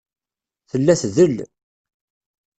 Tella 0.69 0.93
tdel. 1.01 1.35